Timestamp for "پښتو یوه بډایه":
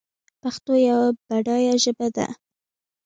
0.41-1.73